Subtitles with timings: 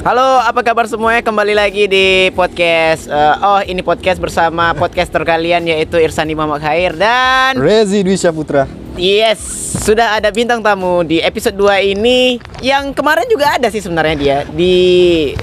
[0.00, 1.20] Halo, apa kabar semuanya?
[1.20, 3.04] Kembali lagi di podcast.
[3.04, 8.64] eh, oh, ini podcast bersama podcaster kalian yaitu Irsani Muhammad Khair dan Rezi Dwi Syaputra.
[8.96, 9.36] yes,
[9.76, 14.38] sudah ada bintang tamu di episode 2 ini yang kemarin juga ada sih sebenarnya dia
[14.48, 14.72] di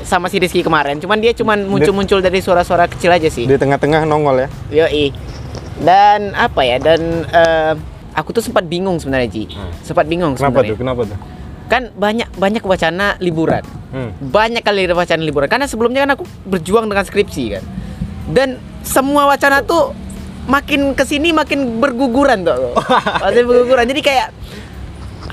[0.01, 0.97] sama si Rizky kemarin.
[0.97, 3.45] Cuman dia cuman muncul-muncul dari suara-suara kecil aja sih.
[3.45, 4.49] Di tengah-tengah nongol ya.
[4.73, 5.13] Yoi.
[5.77, 6.81] Dan apa ya?
[6.81, 7.73] Dan eh,
[8.17, 9.53] aku tuh sempat bingung sebenarnya Ji.
[9.85, 10.71] Sempat bingung Kenapa sebenarnya.
[10.73, 10.77] tuh?
[10.81, 11.17] Kenapa tuh?
[11.69, 13.76] Kan banyak banyak wacana liburan.
[13.97, 14.13] Hmm.
[14.29, 15.49] banyak kali ada wacana liburan.
[15.49, 17.63] Karena sebelumnya kan aku berjuang dengan skripsi kan.
[18.29, 19.97] Dan semua wacana tuh
[20.45, 22.77] makin ke sini makin berguguran tuh
[23.25, 23.89] makin berguguran.
[23.89, 24.27] Jadi kayak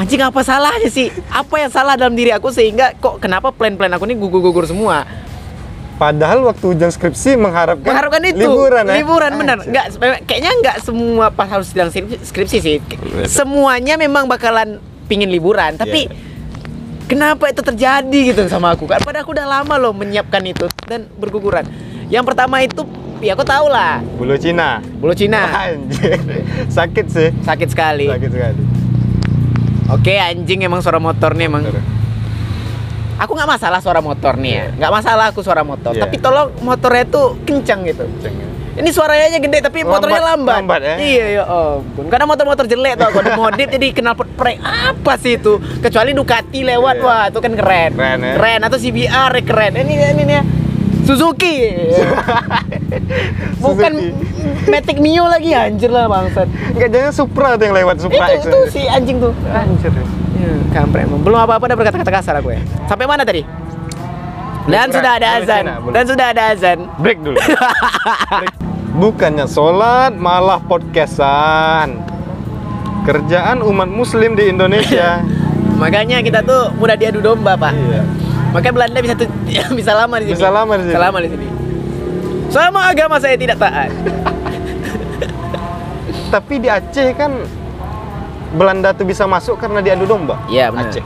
[0.01, 1.13] anjing apa salahnya sih?
[1.29, 5.05] Apa yang salah dalam diri aku sehingga kok kenapa plan-plan aku ini gugur-gugur semua?
[5.95, 8.43] Padahal waktu ujian skripsi mengharapkan, mengharapkan itu.
[8.43, 8.95] liburan ya.
[8.99, 9.57] liburan benar.
[9.63, 9.71] Anjir.
[9.71, 9.87] nggak
[10.27, 12.77] kayaknya nggak semua pas harus sedang skripsi, sih.
[13.31, 16.34] Semuanya memang bakalan pingin liburan tapi Iya.
[17.07, 18.89] Kenapa itu terjadi gitu sama aku?
[18.89, 21.65] Kan padahal aku udah lama loh menyiapkan itu dan berguguran.
[22.09, 22.85] Yang pertama itu
[23.21, 24.01] ya aku tahu lah.
[24.17, 24.81] Bulu Cina.
[25.01, 25.49] bulu Cina.
[25.69, 26.21] Anjir.
[26.69, 27.29] Sakit sih.
[27.45, 28.09] sakit sekali.
[28.09, 28.63] Sakit sekali.
[29.85, 31.69] oke anjing emang suara motor nih emang.
[33.21, 34.67] Aku nggak masalah suara motor nih ya.
[34.81, 35.93] Nggak masalah aku suara motor.
[35.95, 36.03] Iya.
[36.09, 38.05] tapi tolong motornya tuh kencang gitu
[38.75, 40.55] Ini suaranya aja gede tapi Lambat- motornya lambat.
[40.59, 40.95] lambat ya?
[40.99, 42.05] Iya ya ampun.
[42.07, 45.57] Karena motor-motor jelek tuh ada modif jadi kenal prank apa sih itu?
[45.79, 47.05] Kecuali Ducati lewat Iya.
[47.05, 47.91] wah itu kan keren.
[47.93, 48.33] Keren, ya?
[48.35, 49.73] Keren atau CBR keren.
[49.77, 50.43] Ini ini nih
[51.05, 51.55] Suzuki.
[53.61, 54.67] Bukan Suzuki.
[54.67, 56.49] Matic Mio lagi anjir lah bangsat.
[56.73, 58.51] Enggak jangan Supra tuh yang lewat Supra Itu X.
[58.51, 59.33] tuh si anjing tuh.
[59.47, 59.93] Anjir.
[60.35, 61.23] Ya, kampret emang.
[61.23, 62.61] Belum apa-apa udah berkata-kata kasar aku ya.
[62.85, 63.45] Sampai mana tadi?
[64.65, 65.65] Dan sudah ada azan.
[65.93, 66.79] Dan sudah ada azan.
[67.01, 67.37] Break dulu.
[67.37, 68.55] Break.
[69.01, 72.01] Bukannya sholat malah podcastan.
[73.05, 75.21] Kerjaan umat muslim di Indonesia.
[75.83, 77.75] Makanya kita tuh mudah diadu domba, Pak.
[77.75, 78.03] iya.
[78.55, 79.29] Makanya Belanda bisa tuh,
[79.81, 80.35] bisa lama di sini.
[80.39, 80.93] Bisa lama di sini.
[80.95, 81.47] Bisa lama di sini.
[82.55, 83.91] Sama agama saya tidak taat.
[86.31, 87.31] Tapi di Aceh kan
[88.55, 90.39] Belanda tuh bisa masuk karena diadu domba.
[90.47, 90.89] Iya, benar.
[90.89, 91.05] Aceh.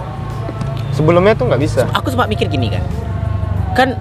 [0.93, 1.89] Sebelumnya tuh nggak bisa.
[1.97, 2.85] Aku sempat mikir gini kan.
[3.75, 3.95] Kan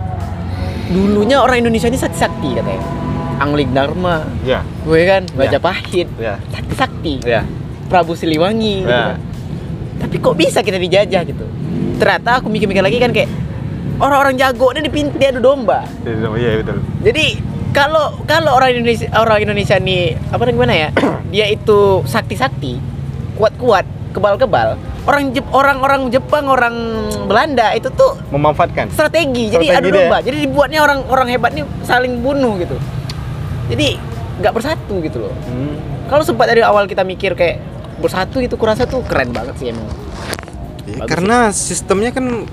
[0.88, 2.84] dulunya orang Indonesia ini sakti-sakti katanya.
[3.38, 4.66] Angling Dharma, Ya.
[4.82, 5.38] gue kan Ya.
[5.38, 6.42] Majapahit, Ya.
[6.50, 7.22] sakti-sakti.
[7.22, 7.46] Ya.
[7.86, 9.14] Prabu Siliwangi gitu Ya.
[9.14, 9.18] kan.
[9.98, 11.46] Tapi kok bisa kita dijajah gitu?
[11.98, 13.30] Ternyata aku mikir-mikir lagi kan kayak
[13.98, 15.86] orang-orang jago ini dipinti adu domba.
[16.04, 16.82] Iya betul.
[17.02, 17.26] Jadi
[17.74, 20.90] kalau kalau orang Indonesia orang Indonesia nih apa gimana ya?
[21.34, 22.78] dia itu sakti-sakti,
[23.38, 24.78] kuat-kuat, kebal-kebal.
[25.08, 26.76] Orang Jep, orang-orang Jepang, orang
[27.26, 28.92] Belanda itu tuh Memanfaatkan.
[28.92, 29.48] strategi.
[29.48, 29.98] Jadi Strategi adu dia.
[30.04, 30.18] domba.
[30.20, 32.76] Jadi dibuatnya orang-orang hebat nih saling bunuh gitu.
[33.68, 33.96] Jadi
[34.38, 35.34] nggak bersatu gitu loh.
[35.46, 35.80] Hmm.
[36.08, 37.58] Kalau sempat dari awal kita mikir kayak
[37.98, 39.88] bersatu gitu kurasa tuh keren banget sih emang.
[40.84, 42.44] Ya, Bagus karena sistemnya kan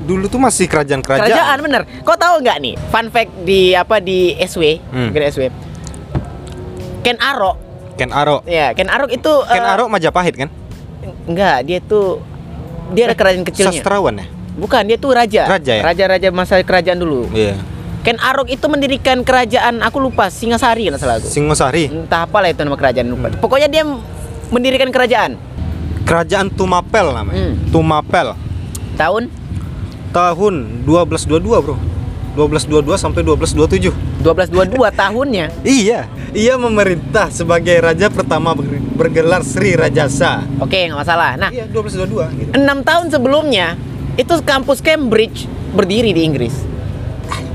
[0.00, 1.26] dulu tuh masih kerajaan-kerajaan.
[1.26, 1.82] Kerajaan bener.
[2.02, 2.74] Kau tahu nggak nih?
[2.90, 5.08] Fun fact di apa di SW, Hmm.
[5.08, 5.46] mungkin SW.
[7.00, 7.56] Ken Arok,
[7.96, 8.44] Ken Arok.
[8.44, 10.50] ya Ken Arok itu Ken eh, Arok Majapahit kan?
[11.30, 12.18] Enggak, dia tuh
[12.90, 13.78] dia ada kerajaan kecilnya.
[13.78, 14.26] Sastrawan ya?
[14.58, 15.46] Bukan, dia tuh raja.
[15.46, 15.82] Raja ya?
[15.86, 17.30] Raja-raja masa kerajaan dulu.
[17.30, 17.54] Iya.
[18.00, 21.28] Ken Arok itu mendirikan kerajaan, aku lupa, Singasari nggak salah aku.
[21.28, 21.92] Singosari.
[21.92, 23.28] Entah apa lah itu nama kerajaan lupa.
[23.28, 23.40] Hmm.
[23.44, 23.84] Pokoknya dia
[24.48, 25.36] mendirikan kerajaan.
[26.08, 27.36] Kerajaan Tumapel namanya.
[27.36, 27.54] Hmm.
[27.68, 28.34] Tumapel.
[28.96, 29.22] Tahun
[30.10, 31.76] Tahun 1222, Bro.
[32.42, 34.24] 1222 sampai 1227.
[34.24, 35.46] 1222 tahunnya.
[35.60, 40.44] Iya, ia memerintah sebagai raja pertama ber- bergelar Sri Rajasa.
[40.58, 41.36] Oke, nggak masalah.
[41.36, 42.50] Nah, Iya, 1222 gitu.
[42.54, 43.76] enam tahun sebelumnya
[44.16, 46.56] itu kampus Cambridge berdiri di Inggris.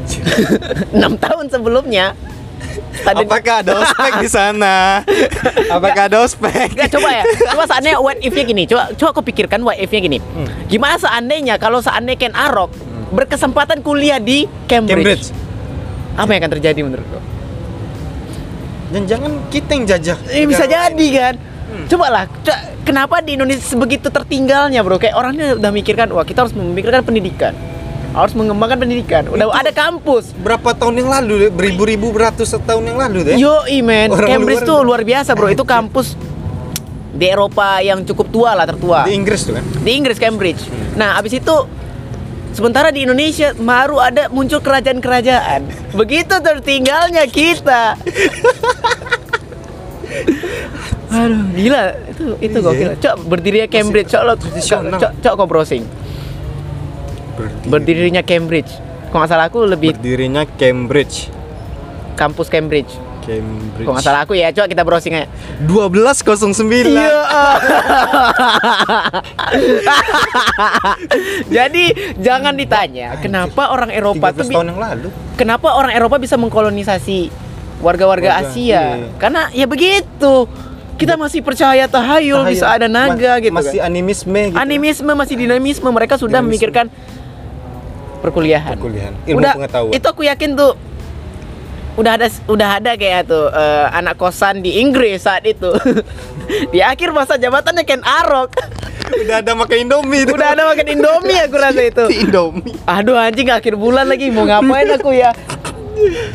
[0.93, 2.13] Enam tahun sebelumnya.
[2.95, 5.01] stadion- Apakah ada ospek di sana?
[5.75, 6.71] Apakah ada ospek?
[6.71, 7.23] Enggak coba ya.
[7.47, 8.63] Coba seandainya what if-nya gini.
[8.65, 10.17] Coba coba kau pikirkan what if-nya gini.
[10.19, 10.47] Hmm.
[10.65, 12.71] Gimana seandainya kalau seandainya Ken Arok
[13.13, 14.97] berkesempatan kuliah di Cambridge.
[14.97, 15.25] Cambridge.
[16.15, 17.23] Apa yang akan terjadi menurut kau?
[18.93, 20.17] Dan jangan kita yang jajah.
[20.31, 21.35] Eh, bisa jadi kan.
[21.89, 22.23] Coba lah,
[22.87, 24.95] kenapa di Indonesia sebegitu tertinggalnya bro?
[24.95, 27.51] Kayak orangnya udah mikirkan, wah kita harus memikirkan pendidikan,
[28.15, 29.27] harus mengembangkan pendidikan.
[29.27, 30.31] Udah Itu- ada kampus.
[30.39, 31.51] Berapa tahun yang lalu?
[31.51, 33.35] Beribu-ribu beratus tahun yang lalu deh.
[33.35, 35.51] Yo, men, Orang Cambridge luar tuh luar biasa bro.
[35.51, 36.15] Itu kampus
[37.11, 39.03] di Eropa yang cukup tua lah, tertua.
[39.03, 39.65] Di Inggris tuh kan.
[39.83, 40.61] Di Inggris Cambridge.
[40.95, 41.55] Nah, abis itu
[42.55, 45.91] sementara di Indonesia baru ada muncul kerajaan-kerajaan.
[45.91, 47.93] Begitu tertinggalnya kita.
[51.15, 51.83] Aduh, gila.
[52.11, 52.65] Itu itu Iya.
[52.65, 52.89] gokil.
[52.99, 54.09] Cok, berdirinya Cambridge.
[54.11, 55.83] Cok, lo cok, cok, kau browsing.
[57.67, 58.71] Berdirinya Cambridge.
[59.11, 61.31] Kalau nggak salah aku lebih Berdirinya Cambridge.
[62.15, 62.91] kampus Cambridge.
[63.25, 63.81] Cambridge.
[63.81, 65.27] Kok nggak salah aku ya, coba kita browsing aja.
[65.65, 66.87] 1209.
[66.87, 67.05] Iya.
[71.51, 71.83] Jadi
[72.17, 75.07] jangan ditanya kenapa orang Eropa tuh 13 bi- tahun yang lalu.
[75.35, 77.29] kenapa orang Eropa bisa mengkolonisasi
[77.77, 78.81] warga-warga Warga, Asia?
[78.95, 79.07] iya.
[79.17, 80.47] Karena ya begitu.
[80.95, 83.51] Kita masih percaya tahayul bisa ada naga Ma- gitu.
[83.51, 83.91] Masih kan.
[83.91, 84.55] animisme gitu.
[84.55, 86.47] Animisme masih dinamisme, mereka sudah Dinamisme.
[86.47, 86.85] memikirkan
[88.23, 88.79] perkuliahan.
[88.79, 89.91] Perkuliahan, ilmu udah, pengetahuan.
[89.91, 90.71] Itu aku yakin tuh
[91.95, 95.71] udah ada udah ada kayak tuh eh, anak kosan di Inggris saat itu.
[96.73, 98.51] di akhir masa jabatannya Ken Arok.
[99.05, 102.09] Udah ada makan Indomie udah ada makan Indomie aku rasa itu.
[102.25, 102.73] Indomie.
[102.89, 105.29] Aduh anjing akhir bulan lagi mau ngapain aku ya?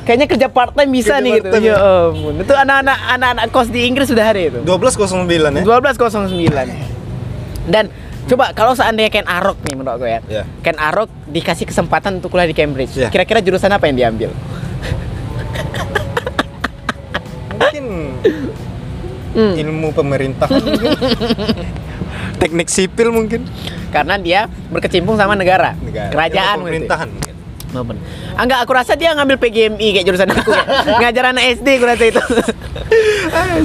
[0.07, 1.67] Kayaknya kerja part time bisa Kerja nih gitu.
[1.67, 2.39] Ya ampun.
[2.39, 4.63] Itu anak-anak anak-anak kos di Inggris sudah ada itu.
[4.63, 5.63] 1209 ya.
[5.67, 7.75] 1209.
[7.75, 7.91] Dan
[8.31, 10.21] coba kalau seandainya Ken Arok nih menurut gue ya.
[10.31, 10.43] Ya.
[10.63, 12.95] Ken Arok dikasih kesempatan untuk kuliah di Cambridge.
[12.95, 13.11] Ya.
[13.11, 14.31] Kira-kira jurusan apa yang diambil?
[17.51, 17.85] Mungkin
[19.31, 19.55] Hmm.
[19.55, 20.91] ilmu pemerintahan mungkin.
[22.43, 23.47] Teknik sipil mungkin.
[23.95, 26.11] Karena dia berkecimpung sama negara, Negara.
[26.11, 27.35] kerajaan Ilmu pemerintahan mungkin.
[27.71, 28.03] Oh, bener.
[28.35, 30.51] Ah, enggak, aku rasa dia ngambil PGMI kayak jurusan aku.
[30.99, 32.19] Ngajar anak SD aku rasa itu.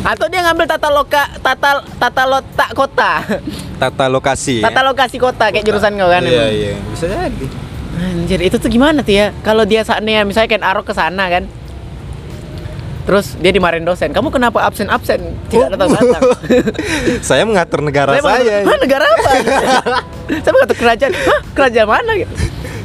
[0.05, 3.11] Atau dia ngambil tata loka tata tata letak kota.
[3.81, 4.61] Tata lokasi.
[4.61, 6.21] Tata lokasi kota kayak jurusan kau kan.
[6.21, 6.71] Iya, iya.
[6.93, 7.45] Bisa jadi.
[7.97, 9.33] Anjir, itu tuh gimana tuh ya?
[9.41, 11.49] Kalau dia saatnya misalnya kan Arok ke sana kan.
[13.05, 14.09] Terus dia dimarahin dosen.
[14.09, 15.21] Kamu kenapa absen-absen?
[15.45, 16.21] Tidak datang-datang.
[17.27, 18.55] saya mengatur negara Saya saya.
[18.59, 19.29] mau- Hah, negara apa?
[20.41, 21.11] saya mau ngatur kerajaan.
[21.13, 22.11] Hah, kerajaan mana?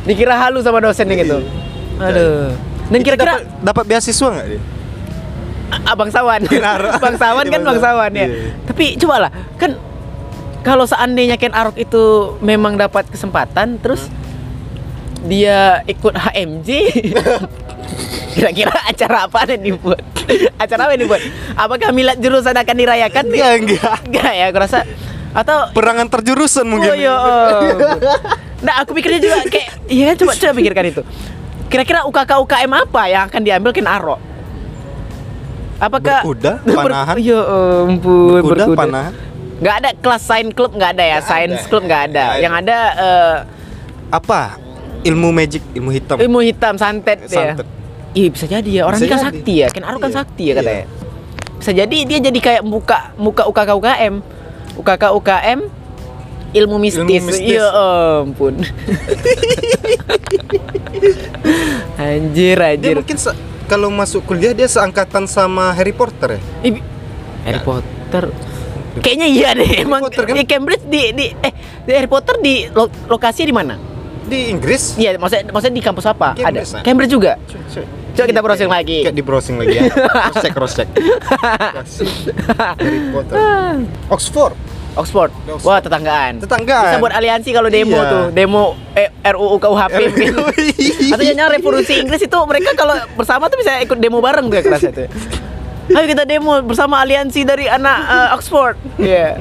[0.05, 1.41] Dikira halu sama dosennya gitu.
[1.97, 2.53] Aduh.
[2.87, 4.61] Dan Itu kira-kira dapat, beasiswa nggak dia?
[5.87, 6.99] abang sawan Ken Arok.
[6.99, 8.51] bangsawan kan Iya, bangsawan ya iya.
[8.67, 9.79] tapi coba lah kan
[10.61, 12.03] kalau seandainya Ken Arok itu
[12.43, 14.11] memang dapat kesempatan terus
[15.25, 16.69] dia ikut HMJ
[18.35, 20.01] kira-kira acara apa yang dibuat
[20.57, 21.21] acara apa yang dibuat
[21.59, 23.97] apakah milad jurusan akan dirayakan Enggak, enggak.
[24.07, 24.79] enggak ya aku rasa
[25.31, 26.91] atau Perangan terjurusan mungkin.
[26.91, 27.79] Oh ya ampun.
[28.67, 31.03] Nah aku pikirnya juga kayak Iya kan coba coba pikirkan itu
[31.71, 34.21] Kira-kira UKK UKM apa yang akan diambil Arok?
[35.81, 37.15] Apakah Berkuda, Ber- panahan.
[37.23, 37.41] Ya
[37.87, 39.13] ampun Berkuda, panahan.
[39.63, 42.43] Nggak ada kelas science club nggak ada ya Science club nggak ada ada.
[42.43, 43.37] Yang ada eh,
[44.11, 44.43] Apa?
[45.03, 46.17] Ilmu magic, ilmu hitam.
[46.17, 47.67] ilmu hitam santet, ya Santet.
[48.11, 49.27] Iya bisa jadi ya Orang Bisa ini kan jadi.
[49.31, 50.19] sakti ya Ken Arok kan Iya.
[50.19, 50.87] sakti ya katanya Iya.
[51.57, 54.15] Bisa jadi dia jadi kayak muka muka UKK UKM
[54.77, 55.61] UKK UKM
[56.51, 57.55] ilmu mistis, mistis.
[57.55, 57.71] ya
[58.19, 58.59] ampun
[61.97, 66.41] anjir Dia anjir mungkin se- kalau masuk kuliah dia seangkatan sama Harry Potter ya.
[66.67, 66.83] Ih,
[67.45, 68.35] Harry Potter
[68.99, 70.35] kayaknya iya deh emang Potter kan?
[70.35, 73.79] di Cambridge di, di eh di Harry Potter di lo- lokasi di mana
[74.31, 74.95] Di Inggris.
[74.95, 76.83] iya maksudnya maksudnya di kampus apa Cambridge, ada ah.
[76.83, 77.33] Cambridge juga
[78.11, 79.83] coba kita browsing lagi Kayak di browsing lagi ya.
[79.91, 80.89] Cross check, cross check.
[82.81, 83.37] Harry Potter.
[84.09, 84.55] Oxford.
[84.91, 85.63] Oxford Oxford.
[85.63, 86.85] wah tetanggaan Tetanggaan.
[86.85, 88.11] bisa buat aliansi kalau demo Iya.
[88.11, 88.63] tuh demo
[88.93, 90.33] eh, RUU KUHP mungkin
[91.15, 94.63] Atau jangan revolusi Inggris itu mereka kalau bersama tuh bisa ikut demo bareng tuh ya
[94.63, 95.07] kerasa itu.
[95.91, 98.75] Ayo kita demo bersama aliansi dari anak eh, Oxford.
[98.97, 99.39] Iya.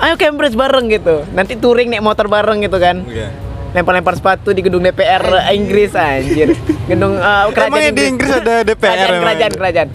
[0.00, 1.24] Ayo Cambridge bareng gitu.
[1.30, 3.04] Nanti touring naik motor bareng gitu kan.
[3.04, 3.28] Iya.
[3.72, 6.52] Lempar-lempar sepatu di gedung DPR Inggris anjir.
[6.84, 9.88] Gedung eh, kerajaan Emangnya di Inggris ada DPR Kerajaan, kerajaan, kerajaan.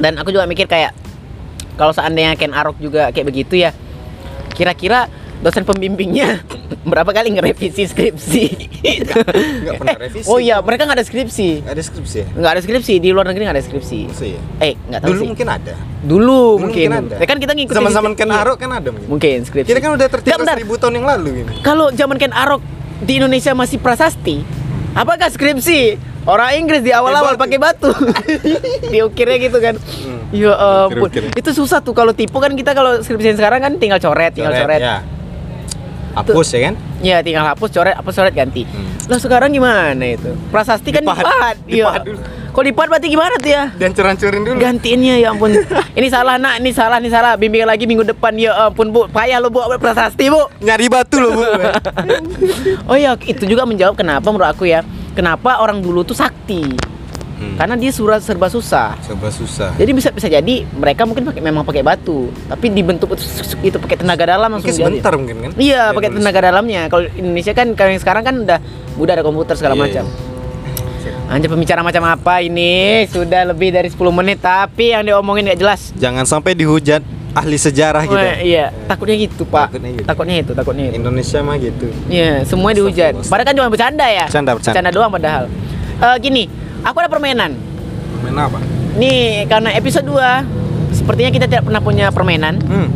[0.00, 0.96] Dan aku juga mikir kayak
[1.76, 3.76] kalau seandainya Ken Arok juga kayak begitu ya.
[4.56, 5.06] Kira-kira
[5.38, 6.42] dosen pembimbingnya
[6.82, 8.44] berapa kali ngerevisi skripsi?
[9.62, 10.26] nggak pernah Eh, revisi.
[10.26, 11.62] Oh iya, mereka nggak ada skripsi.
[11.62, 12.26] Ada skripsi ya?
[12.32, 13.98] Nggak ada skripsi di luar negeri nggak ada skripsi.
[14.10, 14.40] Iya?
[14.60, 15.28] Eh, nggak tahu Dulu sih.
[15.30, 15.74] mungkin ada.
[15.98, 16.88] Dulu, Dulu mungkin.
[16.90, 17.16] ada.
[17.16, 18.42] Ya kan kita ngikutin Zaman-zaman Ken iya.
[18.42, 19.08] Arok kan ada mungkin.
[19.08, 19.68] Mungkin skripsi.
[19.68, 21.50] Kita kan udah tercipta Nggak, seribu tahun yang lalu gitu.
[21.60, 22.62] Kalau zaman Ken Arok
[22.98, 24.42] di Indonesia masih prasasti,
[24.92, 25.80] apakah skripsi?
[26.28, 27.88] Orang Inggris di awal-awal pakai batu.
[28.92, 29.80] Diukirnya gitu kan.
[30.28, 31.08] Ya ampun.
[31.08, 31.32] Ukir-ukir.
[31.32, 34.76] Itu susah tuh kalau tipu kan kita kalau skripsi sekarang kan tinggal coret, tinggal coret.
[34.76, 35.00] Ya.
[36.18, 36.74] Hapus ya kan?
[36.98, 38.66] Ya tinggal hapus coret, hapus coret ganti.
[38.66, 38.90] Hmm.
[39.06, 40.34] Lah sekarang gimana itu?
[40.50, 41.22] Prasasti kan Dipahat.
[41.24, 41.56] dipahat.
[41.64, 41.84] Iya.
[41.86, 42.18] Dipahat dulu.
[42.48, 43.64] Kalau dipahat berarti gimana tuh ya?
[43.78, 44.58] Dan curan-curin dulu.
[44.58, 45.54] Gantiinnya ya ampun.
[45.98, 47.38] ini salah nak, ini salah, ini salah.
[47.38, 49.06] Bimbing lagi minggu depan ya ampun bu.
[49.06, 50.42] Payah lo bu prasasti bu.
[50.58, 51.44] Nyari batu loh, Bu.
[52.90, 54.82] Oh ya itu juga menjawab kenapa menurut aku ya.
[55.14, 56.74] Kenapa orang dulu tuh sakti?
[57.38, 57.54] Hmm.
[57.54, 58.98] Karena dia surat serba susah.
[58.98, 59.70] Coba susah.
[59.78, 63.14] Jadi bisa bisa jadi mereka mungkin pakai memang pakai batu, tapi dibentuk
[63.62, 64.98] itu pakai tenaga dalam langsung Mungkin jadi.
[64.98, 65.50] sebentar mungkin kan?
[65.54, 66.82] Iya, Dia pakai tenaga dalamnya.
[66.90, 68.58] Kalau Indonesia kan kalau yang sekarang kan udah
[68.98, 70.04] udah ada komputer segala Iya, macam.
[71.30, 73.06] Anjir pembicaraan macam apa ini?
[73.06, 75.94] Sudah lebih dari 10 menit tapi yang diomongin nggak jelas.
[75.94, 77.04] Jangan sampai dihujat
[77.36, 78.18] ahli sejarah gitu.
[78.18, 79.70] Wah, iya, takutnya gitu, Pak.
[79.70, 80.06] Takutnya gitu.
[80.08, 80.94] Takutnya itu, takutnya itu.
[80.98, 81.86] Indonesia mah gitu.
[82.08, 83.12] Iya, semua dihujat.
[83.22, 84.26] Padahal kan cuma bercanda ya.
[84.26, 84.90] Bercanda, bercanda.
[84.90, 85.44] doang padahal.
[85.98, 86.44] Eh gini,
[86.84, 87.54] aku ada permainan.
[88.22, 88.58] Main apa?
[88.98, 92.58] Nih karena episode 2 sepertinya kita tidak pernah punya permainan.
[92.64, 92.88] Hmm.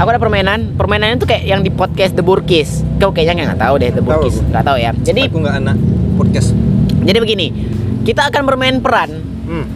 [0.00, 0.74] Aku ada permainan.
[0.74, 2.82] Permainannya tuh kayak yang di podcast The Burkis.
[2.98, 4.02] Kau kayaknya nggak tahu deh The.
[4.02, 4.40] Burkis.
[4.40, 4.90] Nggak tahu ya.
[4.98, 5.76] Jadi aku nggak anak
[6.18, 6.50] podcast.
[7.02, 7.46] jadi begini.
[8.02, 9.10] Kita akan bermain peran.
[9.46, 9.66] Hmm.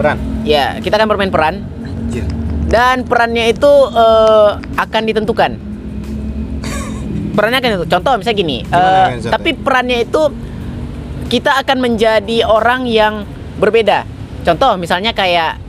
[0.00, 0.16] Peran.
[0.48, 2.24] Ya, kita akan bermain peran Anjir.
[2.72, 4.50] dan perannya itu eh,
[4.80, 5.50] akan ditentukan.
[7.36, 7.86] Perannya akan itu.
[7.92, 8.58] Contoh misalnya gini.
[8.64, 9.28] Gimana, Renzo?
[9.28, 10.22] tapi perannya itu
[11.30, 13.22] kita akan menjadi orang yang
[13.56, 14.02] berbeda.
[14.42, 15.62] Contoh misalnya kayak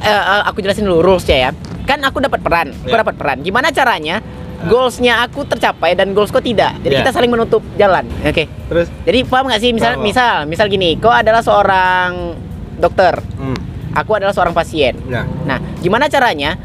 [0.00, 1.50] eh, aku jelasin dulu rulesnya ya.
[1.84, 3.02] Kan aku dapat peran, aku Ya.
[3.02, 3.42] dapat peran.
[3.42, 4.22] Gimana caranya
[4.64, 6.78] goalsnya aku tercapai dan goalsku tidak.
[6.80, 7.00] Jadi Ya.
[7.04, 8.06] kita saling menutup jalan.
[8.24, 8.48] Oke.
[8.70, 8.88] Terus.
[9.04, 12.32] Jadi paham nggak sih misal Paham, misal misal gini, kau adalah seorang
[12.78, 13.58] dokter, Hmm.
[13.92, 14.96] aku adalah seorang pasien.
[15.10, 15.26] Ya.
[15.44, 16.56] Nah, gimana caranya?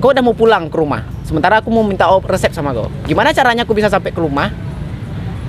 [0.00, 2.90] Kau udah mau pulang ke rumah, sementara aku mau minta resep sama kau.
[3.06, 4.50] Gimana caranya aku bisa sampai ke rumah?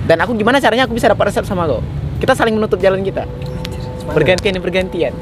[0.04, 1.80] Dan aku gimana caranya aku bisa dapat resep sama kau?
[2.18, 3.24] Kita saling menutup jalan kita.
[4.06, 5.12] Bergantian bergantian.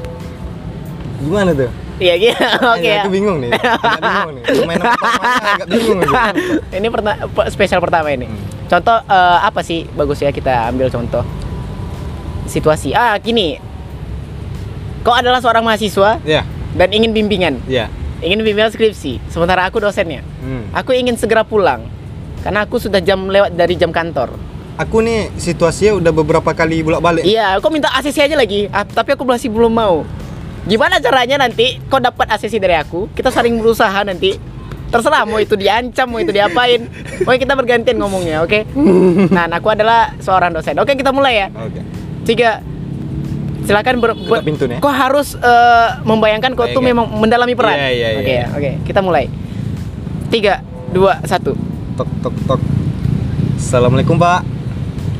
[1.19, 1.71] Gimana tuh?
[2.01, 2.35] Iya, iya.
[2.75, 2.91] Oke.
[2.99, 3.51] Aku bingung nih.
[3.53, 4.43] Agak bingung nih.
[5.55, 6.09] Agak bingung nih.
[6.77, 8.27] ini perta- pe- spesial pertama ini.
[8.27, 8.39] Hmm.
[8.67, 11.23] Contoh eh, apa sih bagus ya kita ambil contoh
[12.43, 12.91] situasi.
[12.91, 13.55] Ah, gini.
[14.99, 16.47] Kau adalah seorang mahasiswa Ya.
[16.73, 17.91] dan ingin bimbingan, Ya.
[18.19, 19.19] ingin bimbingan skripsi.
[19.27, 20.23] Sementara aku dosennya.
[20.39, 20.71] Hmm.
[20.71, 21.87] Aku ingin segera pulang
[22.39, 24.31] karena aku sudah jam lewat dari jam kantor.
[24.73, 27.21] Aku nih situasinya udah beberapa kali bolak-balik.
[27.21, 28.65] Iya, kau minta ACC aja lagi.
[28.73, 30.01] Ah, tapi aku masih belum mau.
[30.65, 33.05] Gimana caranya nanti kau dapat ACC dari aku?
[33.13, 34.33] Kita saling berusaha nanti.
[34.89, 36.85] Terserah mau itu diancam, mau itu diapain.
[37.21, 38.61] Oke, kita bergantian ngomongnya, oke?
[39.29, 40.77] Nah, nah, aku adalah seorang dosen.
[40.77, 41.47] Oke, kita mulai ya.
[41.49, 41.81] Oke.
[42.23, 42.61] Tiga.
[43.65, 44.77] Silakan ber, ber- pintu nih.
[44.77, 46.85] Kau harus eh, membayangkan kau tuh Bayangkan.
[46.85, 47.73] memang mendalami peran.
[47.73, 48.37] Iya, iya, Oke, iya.
[48.37, 48.71] ya, oke.
[48.85, 49.25] Kita mulai.
[50.29, 51.57] Tiga, dua, satu.
[51.93, 52.61] Tok tok tok.
[53.57, 54.52] Assalamualaikum Pak.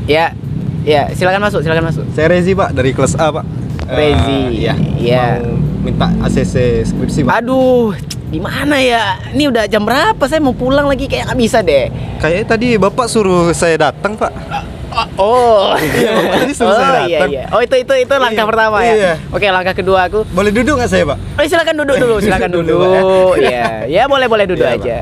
[0.04, 0.36] Ya,
[0.84, 1.08] ya.
[1.12, 2.04] Silakan masuk, silakan masuk.
[2.12, 3.46] Saya Rezi Pak dari kelas A Pak.
[3.86, 4.74] Rezi, Eh, iya.
[4.96, 5.26] iya.
[5.40, 7.40] Mau minta ACC skripsi Pak.
[7.40, 7.92] Aduh,
[8.26, 9.20] di mana ya?
[9.30, 10.20] Ini udah jam berapa?
[10.24, 11.88] Saya mau pulang lagi kayak nggak bisa deh.
[12.18, 14.32] Kayaknya tadi Bapak suruh saya datang Pak.
[15.16, 15.74] Oh,
[16.38, 17.30] tadi suruh oh saya iya datang.
[17.30, 17.44] iya.
[17.50, 18.94] Oh itu itu itu langkah Iya, pertama ya.
[18.94, 19.14] iya.
[19.30, 20.22] Oke langkah kedua aku.
[20.30, 21.18] Boleh duduk nggak saya Pak?
[21.34, 22.80] Oh silakan duduk dulu, silakan Duduk.
[22.80, 24.98] Pak, Iya, ya boleh boleh duduk Iya, aja.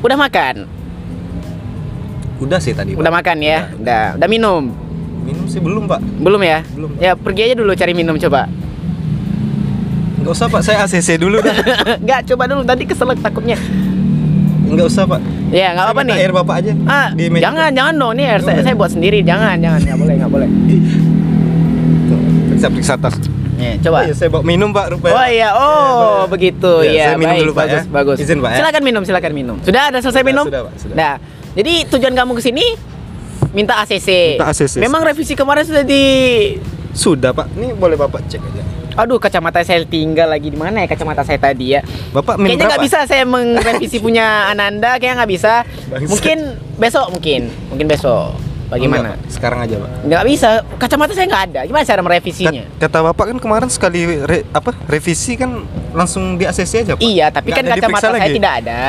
[0.00, 0.54] Udah makan?
[2.38, 3.00] Udah sih tadi Pak.
[3.00, 3.58] Udah makan ya?
[3.74, 4.04] Udah.
[4.14, 4.70] Udah minum?
[5.20, 6.00] Minum sih belum Pak.
[6.18, 6.62] Belum ya?
[6.68, 6.90] Belum.
[6.96, 8.46] Ya pergi aja dulu cari minum coba.
[10.18, 11.54] Nggak usah Pak, saya ACC dulu dah.
[12.02, 13.58] Enggak, coba dulu tadi keselak takutnya.
[14.64, 15.20] Nggak usah Pak.
[15.48, 16.18] Ya, nggak Saya apa minta nih.
[16.20, 16.72] Air Bapak aja.
[16.84, 17.42] Ah, Di meja.
[17.48, 18.12] jangan, jangan dong.
[18.14, 19.24] Nih air saya, saya buat sendiri.
[19.24, 19.80] Jangan, jangan.
[19.80, 20.48] Nggak boleh, nggak boleh.
[22.04, 22.18] Tuh,
[22.68, 23.14] Periksa tas.
[23.56, 23.98] Nih, coba.
[23.98, 25.14] Oh, iya, saya bawa minum Pak rupanya.
[25.14, 26.30] Oh iya, oh boleh.
[26.30, 27.04] begitu Iya, ya.
[27.08, 27.90] saya minum baik, dulu, Pak, bagus, ya.
[27.90, 28.16] bagus.
[28.20, 28.56] Izin, Pak, ya.
[28.60, 29.56] Silakan minum, silakan minum.
[29.62, 30.44] Sudah ada selesai Sudah, minum?
[30.46, 30.94] sudah, Pak, sudah.
[30.94, 31.12] Nah,
[31.58, 32.78] jadi tujuan kamu ke sini
[33.50, 34.38] minta ACC.
[34.38, 34.78] Minta ACC.
[34.78, 36.04] Memang revisi kemarin sudah di
[36.94, 38.62] Sudah Pak, ini boleh Bapak cek aja.
[38.98, 41.86] Aduh, kacamata saya tinggal lagi di mana ya kacamata saya tadi ya?
[42.10, 45.62] Bapak minum Kayaknya nggak bisa saya mengrevisi punya Ananda, kayaknya nggak bisa.
[45.86, 46.10] Bangsat.
[46.10, 46.38] Mungkin
[46.82, 48.47] besok mungkin, mungkin besok.
[48.68, 49.16] Bagaimana?
[49.16, 49.32] Enggak.
[49.32, 49.90] Sekarang aja Pak.
[50.04, 51.60] Nggak bisa, kacamata saya nggak ada.
[51.64, 52.62] Gimana cara merevisinya?
[52.68, 57.00] Kat- Kata Bapak kan kemarin sekali re- apa revisi kan langsung di ACC aja Pak.
[57.00, 58.36] Iya, tapi Nggak kan kacamata saya lagi.
[58.36, 58.80] tidak ada.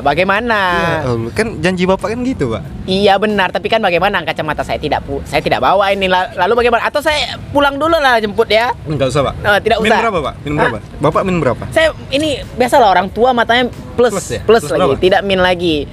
[0.00, 0.58] Bagaimana?
[1.02, 1.32] Allah.
[1.32, 2.62] kan janji Bapak kan gitu Pak.
[2.84, 6.60] Iya benar, tapi kan bagaimana kacamata saya tidak pu saya tidak bawa ini La- lalu
[6.60, 6.84] bagaimana?
[6.84, 7.16] Atau saya
[7.48, 8.76] pulang dulu lah jemput ya?
[8.84, 9.34] Enggak usah Pak.
[9.42, 9.98] Oh, tidak usah.
[9.98, 10.34] berapa Pak?
[10.36, 10.52] Hah?
[10.54, 10.78] berapa?
[11.00, 11.64] Bapak minum berapa?
[11.70, 14.40] Saya ini biasalah orang tua matanya plus Plus ya?
[14.42, 15.00] plus, Plus lagi, berapa?
[15.00, 15.88] tidak min lagi.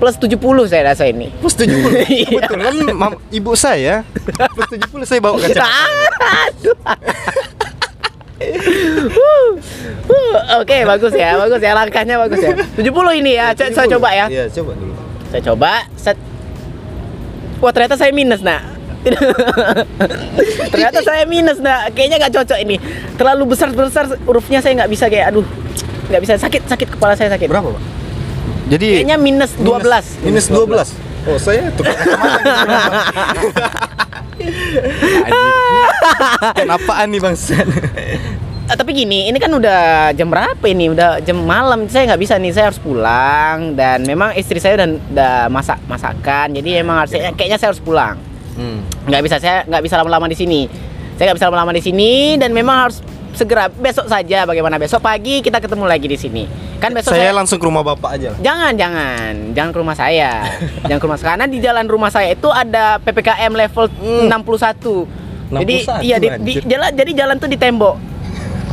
[0.00, 1.28] Plus 70 saya rasa ini.
[1.36, 1.76] Plus 70.
[2.08, 2.40] Iya.
[2.40, 4.00] Betul kan mam- ibu saya.
[4.50, 6.32] Plus 70 saya bawa kacamata.
[6.56, 6.76] Aduh.
[10.58, 12.56] Oke, bagus ya, bagus ya langkahnya bagus ya.
[12.74, 13.94] 70 ini ya, co- saya 70.
[13.94, 14.26] coba ya.
[14.26, 14.94] Iya, coba dulu.
[15.28, 16.16] Saya coba, set.
[17.60, 18.64] Wah ternyata saya minus nak.
[20.68, 21.92] Ternyata saya minus nak.
[21.92, 22.76] Kayaknya nggak cocok ini.
[23.16, 25.44] Terlalu besar besar hurufnya saya nggak bisa kayak aduh.
[26.08, 27.48] Nggak bisa sakit sakit kepala saya sakit.
[27.48, 27.82] Berapa, Pak?
[28.70, 30.22] Jadi Kayaknya minus 12.
[30.22, 31.28] Minus 12.
[31.28, 32.54] Oh, saya tukang kacamata.
[35.26, 35.44] Anjing.
[36.54, 37.36] Kenapaan nih, Bang?
[38.70, 40.94] Ah, tapi gini, ini kan udah jam berapa ini?
[40.94, 41.90] Udah jam malam.
[41.90, 42.54] Saya nggak bisa nih.
[42.54, 46.54] Saya harus pulang dan memang istri saya udah, udah masak masakan.
[46.54, 48.16] Jadi emang harus kayaknya saya harus pulang.
[48.50, 48.82] Hmm.
[49.06, 50.66] nggak bisa saya nggak bisa lama-lama di sini
[51.16, 52.98] saya nggak bisa lama-lama di sini dan memang harus
[53.32, 54.76] segera besok saja bagaimana?
[54.76, 56.44] Besok pagi kita ketemu lagi di sini.
[56.78, 58.38] Kan besok saya, saya, langsung ke rumah Bapak aja lah.
[58.40, 59.32] jangan jangan.
[59.52, 60.30] Jangan ke rumah saya.
[60.86, 61.30] Jangan ke rumah saya.
[61.30, 64.26] Karena di jalan rumah saya itu ada ppkm level Hmm.
[64.28, 65.06] 61
[65.50, 67.98] jadi 61, iya di, di- jalan jadi jalan tuh ditembok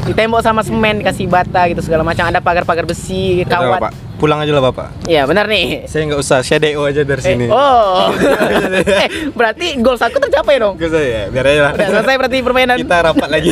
[0.05, 2.23] ditembok sama semen dikasih bata gitu segala macam.
[2.23, 3.91] Ada pagar-pagar besi kawat?
[4.17, 5.05] Pulang aja lah bapak.
[5.05, 5.85] Iya benar nih.
[5.85, 7.45] Saya nggak usah shadow aja dari Eh, sini.
[7.47, 8.09] oh.
[9.05, 10.73] eh, berarti goals aku tercapai dong.
[10.75, 11.71] Gak usah ya, biar aja lah.
[11.77, 12.75] Udah selesai berarti permainan.
[12.81, 13.49] Kita rapat lagi.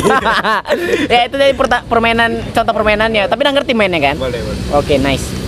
[1.14, 1.54] ya itu dari
[1.86, 3.22] permainan contoh permainannya.
[3.30, 4.16] Tapi udah ngerti mainnya kan?
[4.18, 4.62] boleh, boleh.
[4.74, 5.24] Oke, nice.
[5.24, 5.45] Oke.